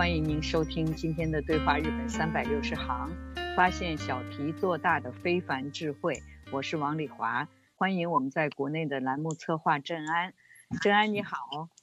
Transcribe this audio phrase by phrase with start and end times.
[0.00, 3.14] 欢迎您收听今天的对话日本三百六十行，
[3.54, 6.22] 发现小题做大的非凡智慧。
[6.50, 10.32] 我是王丽华，欢迎我们在国内的栏目策划郑安。
[10.80, 11.36] 郑安你好，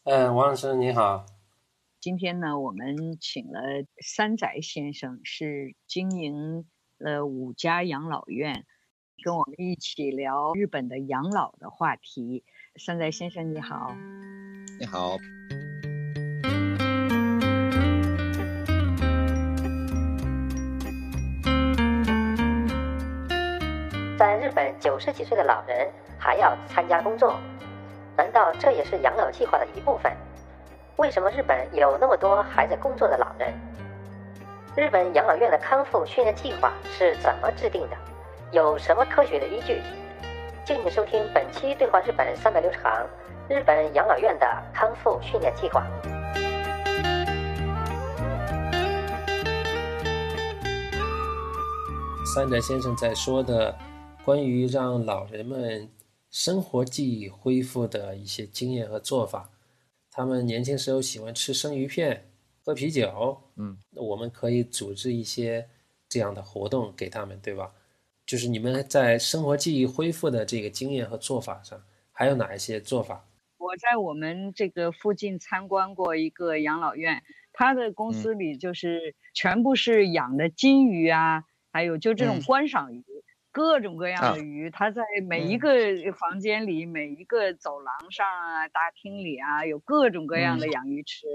[0.06, 1.28] 嗯，王老师你好。
[2.02, 3.62] 今天呢，我们请了
[4.02, 6.66] 山宅先生，是经营
[6.98, 8.66] 了五家养老院，
[9.24, 12.44] 跟我们一起聊日本的养老的话题。
[12.78, 13.96] 山宅先生你好，
[14.80, 15.18] 你好。
[24.80, 27.36] 九十几岁的老人还要参加工作，
[28.16, 30.12] 难道这也是养老计划的一部分？
[30.98, 33.54] 为什么日本有那么多还在工作的老人？
[34.76, 37.98] 日本养老院的康复训练计划是怎么制定的？
[38.52, 39.82] 有什么科学的依据？
[40.64, 42.92] 敬请收听本期《对话日本三百六十行》
[43.54, 45.86] 日本养老院的康复训练计划。
[52.36, 53.76] 三宅先生在说的。
[54.28, 55.90] 关于让老人们
[56.30, 59.50] 生活记忆恢复的一些经验和做法，
[60.12, 62.30] 他们年轻时候喜欢吃生鱼片、
[62.62, 65.70] 喝啤酒，嗯，我们可以组织一些
[66.10, 67.72] 这样的活动给他们，对吧？
[68.26, 73.26] 就是你们在生活记忆恢复的这个经验和做法上，还有哪一些做法？
[73.58, 77.24] 我在我们这个附近参观过一个养老院，
[77.54, 83.06] 他的公司里就是全部是养的金鱼啊，还有就这种观赏鱼。
[83.58, 85.72] 各种各样的鱼，它在每一个
[86.14, 91.26] 房间里、每一个走廊上啊、大厅里啊，有各种各样的养鱼池。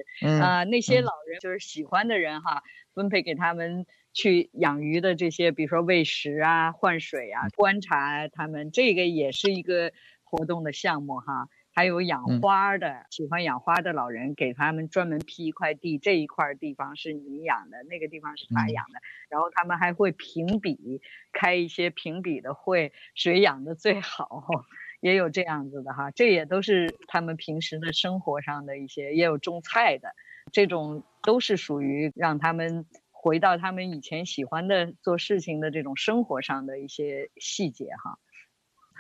[0.41, 2.63] 啊，那些老人就是喜欢的人哈，
[2.95, 11.49] 分配给他们去养鱼的这些，比如说喂食啊、换水啊、观察他们，这个也是一个活动的项目哈。
[11.75, 19.01] 还有养花的，喜欢养花的老人，给他们专门批一块地，这一块地方是你养的，那个地方是他养的。
[19.31, 21.01] 然后他们还会评比，
[21.33, 24.45] 开一些评比的会，谁养的最好，
[25.01, 26.11] 也有这样子的哈。
[26.11, 30.15] 这也都是他们平时的生活上的一些，也有种菜的，
[30.53, 38.19] 这种都是属于让他们回到他们以前喜欢的做事情的这种生活上的一些细节哈。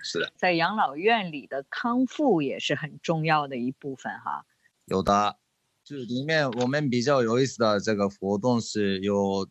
[0.02, 4.44] 是的，在养老院里的康复也是很重要的一部分哈。
[4.86, 5.38] 有的，
[5.84, 9.48] 就是里面我们比较有意思的这个活动是有，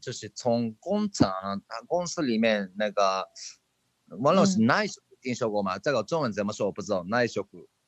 [0.00, 3.28] 就是从工厂啊公司里面那个，
[4.20, 5.78] 王老师耐修听说过吗？
[5.78, 7.04] 这个中文怎么说我不知道。
[7.04, 7.46] 耐修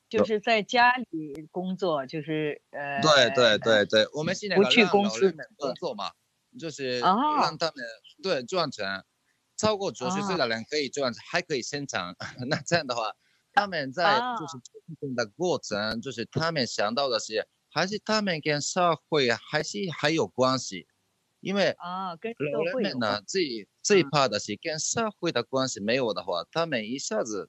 [0.09, 3.01] 就是在家里工作，就是呃。
[3.01, 6.13] 对对对对，我们现在不去公司工作嘛，
[6.57, 7.75] 就是让他们
[8.23, 9.05] 对赚钱。
[9.65, 12.15] 超过九十岁的人可以这样子，还可以生产。
[12.51, 13.11] 那这样的话，
[13.55, 14.59] 他们在就是
[15.15, 20.87] 的过程，就是他们想到的是，还是他们跟社会还是还有关系。
[21.41, 27.49] 因为啊，跟老人们呢，最最怕的是跟社会的关系没有的话，他们一下子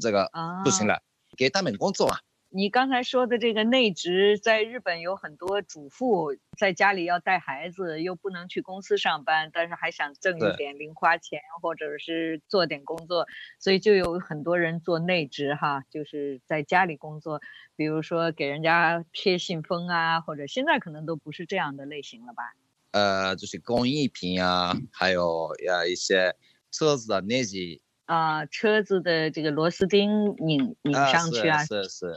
[0.00, 0.30] 这个
[0.62, 1.02] 不行了，
[1.36, 2.20] 给他们工作啊。
[2.54, 13.26] 你刚才说的这个内职，在日本有很多主妇在家里要带孩子，又不能去公司上班，但是还想挣一点零花钱，或者是做点工作，
[13.58, 17.40] 所以就有很多人做内职哈，就是在家里工作，
[17.74, 22.52] 比如说给人家贴信封啊，或者现在可能都不是这样的类型了吧？
[22.90, 26.36] 呃，就是工艺品啊，还有呀一些
[26.70, 32.14] 车子的内机啊，车子的这个螺丝钉拧拧上去啊，是是。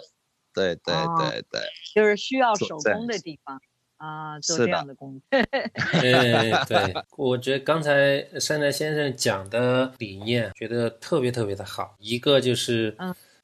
[0.55, 1.61] 对对对对，
[1.93, 3.61] 就是需要手工的地方。
[3.97, 5.21] 啊，做这样的工作。
[5.29, 11.95] 对 对，我觉得刚才山寨先生讲的理念，觉得特别特别的好。
[11.99, 12.95] 一个就是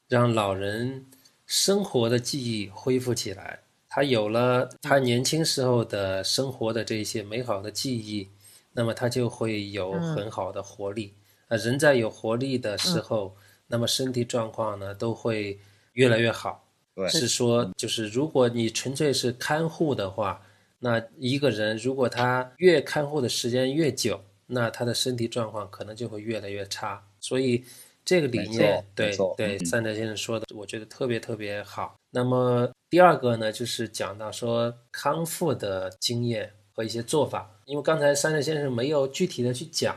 [0.10, 1.06] 让老人
[1.46, 8.30] 生活的记忆恢复起来，他有了他年轻时候的生活的这些美好的记忆，
[8.74, 11.14] 那么他就会有很好的活力。
[11.48, 13.38] 啊，人在有活力的时候，
[13.68, 15.62] 那么身体状况呢都会
[15.94, 16.68] 越来越好。
[17.10, 20.42] 是说，就是如果你纯粹是看护的话，
[20.80, 27.04] 那一个人如果他越看护的时间越久，那他的身体状况可能就会越来越差。
[27.20, 27.64] 所以
[28.04, 31.96] 这个理念，对对，三德先生说的，我觉得特别特别好。
[32.10, 39.96] 那么第二个呢，就是讲到说康复的经验和一些做法，因为刚才三德先生没有具体的去讲，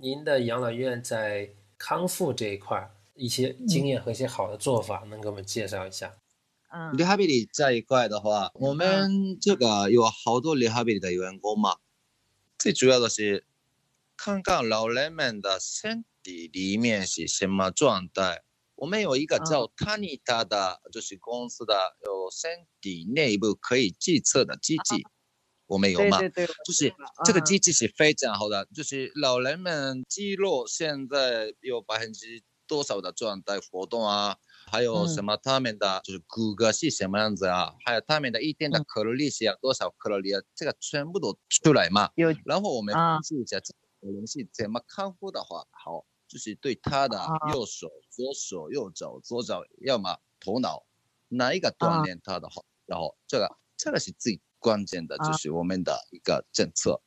[0.00, 2.90] 您的养老院在康复这一块。
[3.18, 6.14] 一些经验和一些好的做法，能给我们介绍一下？
[6.70, 11.78] 嗯，rehabilit 这一块的话，我们这个有好多 rehabilit 的员工嘛，
[12.58, 13.44] 最主要的是
[14.16, 18.42] 看看老人们的身体里面是什么状态。
[18.74, 21.74] 我们有一个叫 Tanita 的，就是公司的
[22.04, 25.04] 有身体内部可以计测的机器，
[25.66, 26.18] 我们有吗？
[26.18, 26.94] 对对对，就是
[27.24, 32.42] 这个机器是非常好的，就是老人们肌肉现在有百分之。
[32.68, 34.36] 多少的状态活动啊？
[34.70, 37.74] 还有什么他们的就是骨骼是什么样子啊？
[37.86, 40.42] 还有他们的一天的卡路里是要多少卡路里啊？
[40.54, 42.10] 这个全部都出来嘛。
[42.16, 42.28] 有。
[42.44, 43.72] 然后我们分析一下，这
[44.02, 47.18] 个人是怎么康复的话，好，就是对他的
[47.52, 50.84] 右手、左手、右脚、左脚，要么头脑
[51.28, 57.00] 哪一个锻炼他的好，然后这个这个是最关键的，就是我们的一个政策。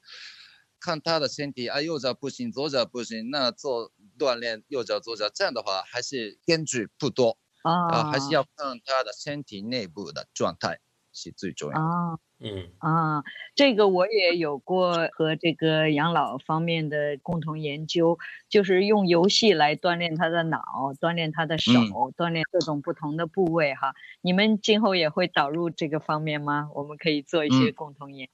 [0.79, 10.77] 看他的身体啊，右脚不行，左脚不行，那做锻炼右脚、左脚，这样的话还是根据不多啊，还是要看他的身体内部的状态
[11.11, 12.19] 是最重要啊。
[12.43, 13.23] 嗯啊，
[13.55, 18.17] 这个我也有过和这个养老方面的共同研究，
[18.49, 20.59] 就是用游戏来锻炼他的脑，
[20.99, 21.71] 锻炼他的手，
[22.17, 23.93] 锻炼各种不同的部位哈。
[24.21, 26.69] 你们今后也会导入这个方面吗？
[26.75, 28.27] 我们可以做一些共同研。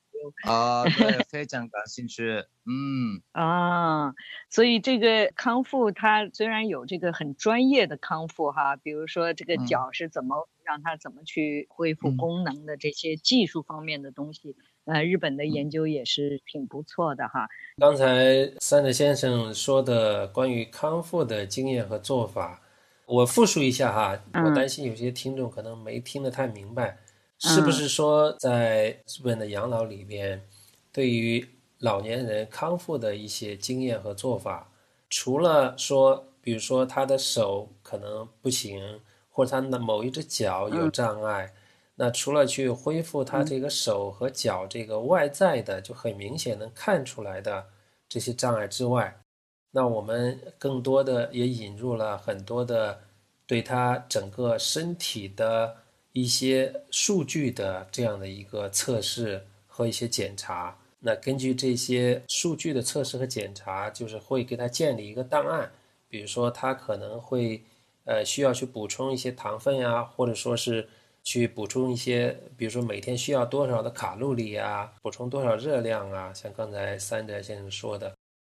[0.44, 2.44] 啊， 对，非常感兴趣。
[2.66, 4.14] 嗯 啊，
[4.50, 14.56] 所以这个康复，它虽然有这个很专业的康复哈，比如说这个脚是怎么让它怎么去恢复功能的这些技术方面的东西，
[14.86, 17.48] 呃，日本的研究也是挺不错的哈。
[17.78, 22.62] 刚才三德先生说的关于康复的经验和做法，
[23.06, 26.98] 我复述一下哈，我担心有些听众可能没听得太明白。
[27.40, 30.44] 是不是说，在日本的养老里边，
[30.92, 31.48] 对于
[31.80, 34.72] 老年人康复的一些经验和做法，
[35.08, 39.00] 除了说，比如说他的手可能不行，
[39.30, 41.54] 或者他的某一只脚有障碍，
[41.94, 47.68] 那除了去恢复他这个手和脚这个外在的就很明显能看出来的
[48.10, 49.22] 这些障碍之外，
[49.70, 53.00] 那我们更多的也引入了很多的
[53.46, 55.76] 对他整个身体的。
[56.20, 65.72] 一些数据的这样的一个测试和一些检查，那根据这些数据的测试和检查，就是会给他建立一个档案，
[66.10, 67.62] 比如说他可能会，
[68.06, 70.90] 呃，需要去补充一些糖分呀，或者说是
[71.24, 78.12] 去补充一些，比如说每天需要多少的卡路里啊，补充多少热量啊，像刚才三德先生说的，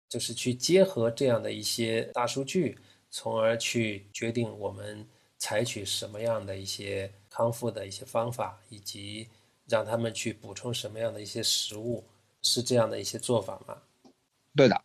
[0.10, 2.78] 就是去结合这样的一些大数据，
[3.10, 5.08] 从而去决定我们
[5.38, 7.10] 采取什么样的一些。
[7.34, 9.28] 康复的一些方法，以及
[9.66, 12.06] 让他们去补充什么样的一些食物，
[12.44, 13.82] 是这样的一些做法吗？
[14.56, 14.80] 对的。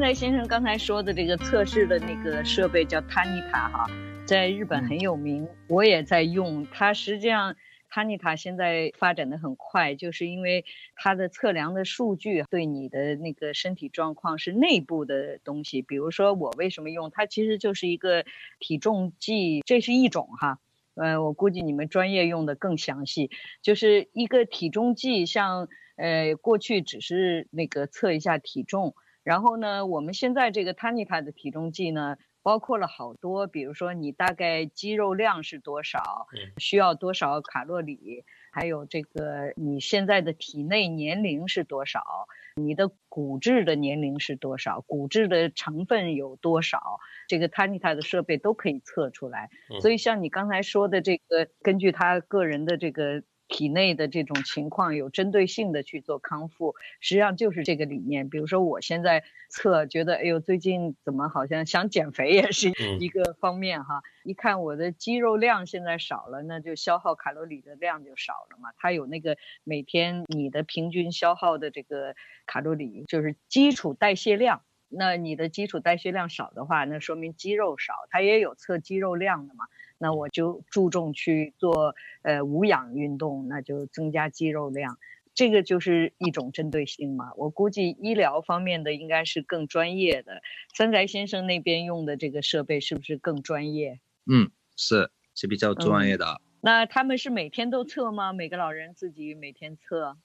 [0.00, 3.86] 三宅先生刚才说的这个测试的那个设备叫 Tanita 哈，
[4.24, 6.66] 在日本很有名，我也在用。
[6.72, 7.54] 它实际上
[7.92, 10.64] Tanita 现在发展的很快，就是因为
[10.94, 15.82] 它的测量的数据对你的那个身体状况是内部的东西。
[15.82, 18.24] 比如说我为什么用它，其实就是一个
[18.58, 20.60] 体重计，这是一种哈。
[20.94, 23.30] 呃，我估计你们专业用的更详细，
[23.60, 28.94] 就是一个体重计，像呃过去只是那个测一下体重。
[29.22, 36.26] 然后呢，我们现在这个 Tanita 的体重计呢，包括了好多，比如说你大概肌肉量是多少，
[36.58, 46.98] 需要多少卡路里，还有这个你现在的体内年龄是多少，你的骨质的年龄是多少，骨质的成分有多少，
[47.28, 49.50] 这个 Tanita 的设备都可以测出来。
[49.80, 53.22] 所以像你刚才说的这个，根据他个人的这个。
[53.50, 58.30] 体内的这种情况有针对性的去做康复，实际上就是这个理念。
[58.30, 64.02] 比如说，我现在测，觉得哎呦，最近怎么好像想减肥也是一个方面哈。
[64.22, 68.70] 一看我的肌肉量现在少了，那就消耗卡路里的量就少了嘛。
[68.76, 72.14] 它有那个每天你的平均消耗的这个
[72.46, 74.62] 卡路里，就是基础代谢量。
[74.90, 77.94] 那你的基础代谢量少的话，那说明肌肉少。
[78.10, 79.64] 它也有测肌肉量的嘛。
[79.96, 84.98] 那我就注重去做呃无氧运动，那就增加肌肉量，
[85.34, 87.32] 这个就是一种针对性嘛。
[87.36, 90.40] 我估计医疗方面的应该是更专业的。
[90.74, 94.00] 三宅先生那边用的这个设备是不是更专业？
[94.24, 96.40] 嗯，是是比较专业的。
[96.62, 98.32] 那他们是每天都测吗？
[98.32, 100.16] 每个老人自己每天测？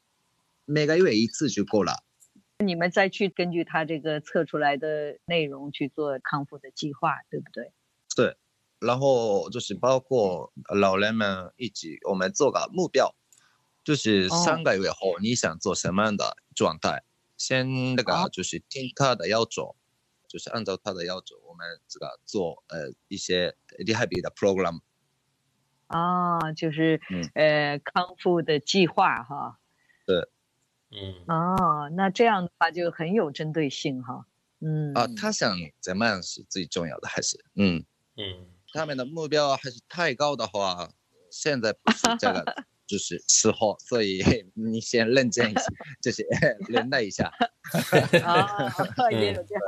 [0.63, 2.03] 每个月一次就够了。
[2.63, 7.71] 你们再去根据他这个测出来的内容去做康复的计划，对不对？
[8.15, 8.37] 对。
[8.79, 13.15] 然后就是包括老人们一起，我们做个目标，
[13.83, 17.03] 就是三个月后你想做什么样的状态，
[17.35, 19.75] 先那个就是听他的要求，
[20.27, 24.81] 就是按照他的要求，我们这个做呃一些 rehab 的 program。
[25.87, 27.01] 啊，就是
[27.33, 29.59] 呃康复的计划哈。
[30.05, 30.29] 对。
[30.91, 31.23] 嗯。
[31.27, 34.25] 哦，那这样的话就很有针对性哈。
[34.61, 34.93] 嗯。
[34.93, 37.83] 啊，他想怎么样是最重要的，还是嗯
[38.17, 38.47] 嗯。
[38.73, 40.89] 他们的目标还是太高的话，
[41.31, 42.43] 现在不是这个
[42.85, 44.21] 就是时候，所以
[44.53, 45.63] 你先认真一些，
[46.01, 46.27] 就是
[46.67, 47.31] 忍耐一下。
[48.23, 48.75] 啊，
[49.11, 49.63] 也有这样。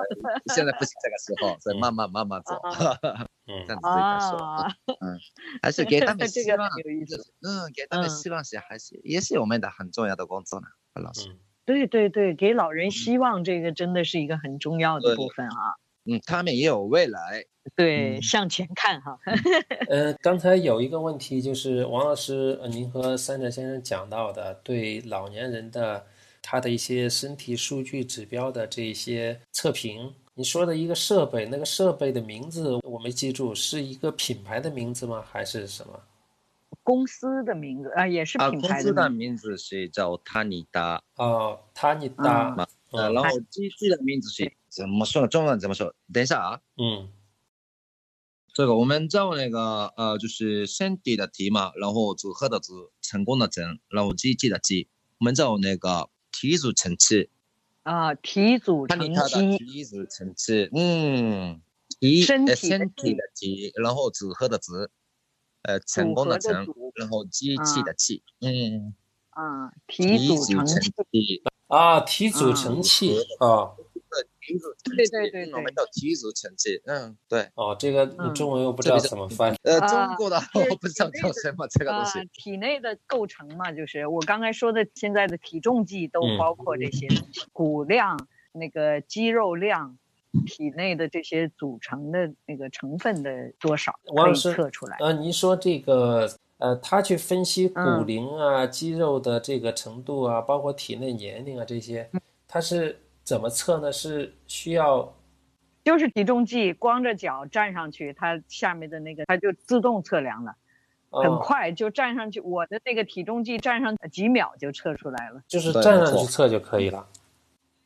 [0.54, 2.54] 现在不是这个时候，所以慢慢慢慢走。
[3.48, 4.68] 嗯， 这样子说，
[5.00, 5.18] 嗯，
[5.64, 6.70] 还是给他们希望，
[7.42, 10.68] 嗯，给他们希望是还是也是我们的很重要的工作呢，
[10.98, 11.36] 老师。
[11.66, 15.76] 对对对，给老人希望，这个真的是一个很重要的部分啊。
[16.06, 17.44] 嗯，他们也有未来。
[17.76, 19.20] 对，向前看哈。
[19.90, 26.06] 呃，刚才有一个问题，就是王老师，您和三宅先生讲到的，对老年人的
[26.42, 35.22] 他的一些身体数据指标的这些测评，你说的一个设备，那个设备的名字我没记住，是一个品牌的名字吗？
[35.30, 36.00] 还是什么？
[36.88, 38.62] 公司的名字啊，也是品牌的。
[38.62, 41.04] 公司的名字是叫塔尼达。
[41.18, 42.56] 哦，塔尼达。
[42.92, 45.28] 呃，然后机器的名字是怎么说？
[45.28, 45.94] 中文怎么说？
[46.14, 46.62] 等一下啊。
[46.78, 47.10] 嗯。
[48.54, 54.88] 这个我们叫那个呃，就是身体的体嘛，然后组合的组，成功的成，然后机器的机，
[55.20, 57.30] 我们叫那个体组成器。
[57.84, 59.58] 啊，体组成器。
[59.58, 61.62] 体组成器，嗯，
[62.00, 62.70] 体身体
[63.14, 64.72] 的体，然后组合的组，
[65.68, 68.96] 呃，成功的成，然后机器的器，嗯。
[69.30, 71.44] 啊，体组成器。
[71.68, 73.76] 啊，体组成器啊。
[74.96, 76.82] 对对对，我们叫体组成器。
[76.86, 77.50] 嗯，对。
[77.56, 79.54] 哦，这个中文又不知道怎么翻。
[79.64, 82.28] 呃，中国的我不知道叫什么这个东西。
[82.32, 87.08] 体内的构成嘛，就是我刚才说的，现在的体重计都包括这些
[87.52, 88.18] 骨量、
[88.54, 89.98] 那个肌肉量、
[90.46, 94.98] 体内的这些组成的那个成分的多少可以测出来。
[95.00, 102.10] 呃，您说这个，呃，他去分析骨龄啊、肌肉的这个程度啊，包括体内年龄啊这些，
[102.48, 103.00] 他是。
[103.28, 103.92] 怎么测呢？
[103.92, 105.14] 是需要，
[105.84, 110.56] 就是体重计，光着脚站上去，它下面的那个它就自动测量了，
[111.10, 112.40] 很快就站上去。
[112.40, 117.06] 我的那个体重计站上几秒就测出来了，就是站上去测就可以了。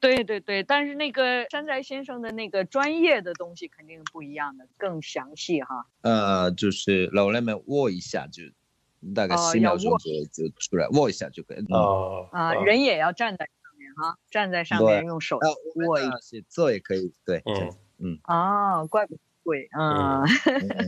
[0.01, 5.85] 对对对，但是那个山宅先生的那个专业的东西肯定不一样的，更详细哈。
[6.01, 8.43] 呃，就是老人们握一下就
[9.15, 11.65] 大概十秒钟左右就出来，握一下就可以。
[11.69, 13.47] 哦啊，人也要站在。
[13.63, 15.39] 上面哈，站在上面用手
[15.87, 16.11] 握一下，
[16.47, 17.11] 坐也可以。
[17.25, 18.19] 对，嗯嗯。
[18.25, 20.23] 哦，怪不得贵啊。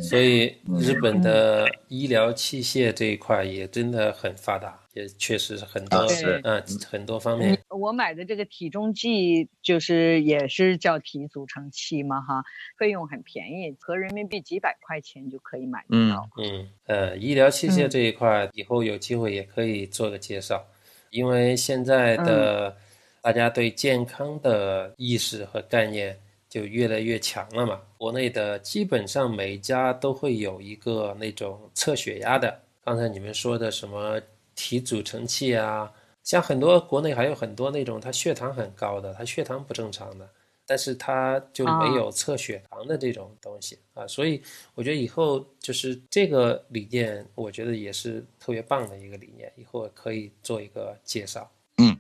[0.10, 7.60] 所以日本的医疗器械这一块也真的很发达，也确实是很多是嗯很多方面。
[7.70, 12.44] 我买的这个体重计就是也是叫体组成器嘛哈，
[12.78, 16.30] 费用很便宜，合人民币几百块钱就可以买到。
[16.38, 20.66] 嗯呃，医疗器械这一块以后有机会也可以做个介绍，
[21.10, 22.76] 因为现在的。
[23.24, 26.20] 大家对健康的意识和概念
[26.50, 27.80] 就越来越强了嘛。
[27.98, 32.60] 国内的基本上每家都会有一个那种测血压的。
[32.84, 34.20] 刚才你们说的什么
[34.56, 35.92] 体组成器啊，
[36.24, 40.30] 像很多国内还有很多那种他血糖很高的，他血糖不正常的，
[40.66, 44.08] 但是他就没有测血糖的这种东西啊。
[44.08, 44.42] 所以
[44.76, 51.50] 我觉得以后就是这个理念，我觉得也是特别棒的一个理念，以后可以做一个介绍。
[51.78, 51.98] 嗯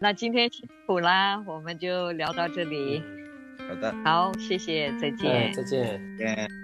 [0.00, 3.02] 那今天辛苦啦，我们就聊到这里。
[3.68, 6.63] 好的，好，谢谢，再见，再见，再见。